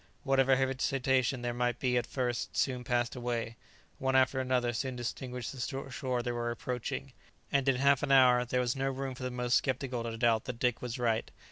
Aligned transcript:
Whatever 0.23 0.55
hesitation 0.55 1.43
there 1.43 1.53
might 1.53 1.77
be 1.77 1.95
at 1.95 2.07
first 2.07 2.57
soon 2.57 2.83
passed 2.83 3.15
away; 3.15 3.55
one 3.99 4.15
after 4.15 4.39
another 4.39 4.73
soon 4.73 4.95
distinguished 4.95 5.51
the 5.51 5.91
shore 5.91 6.23
they 6.23 6.31
were 6.31 6.49
approaching, 6.49 7.13
and 7.51 7.69
in 7.69 7.75
half 7.75 8.01
an 8.01 8.11
hour 8.11 8.43
there 8.43 8.61
was 8.61 8.75
no 8.75 8.89
room 8.89 9.13
for 9.13 9.21
the 9.21 9.29
most 9.29 9.63
sceptical 9.63 10.01
to 10.01 10.17
doubt 10.17 10.45
that 10.45 10.57
Dick 10.57 10.81
was 10.81 10.97
right. 10.97 11.29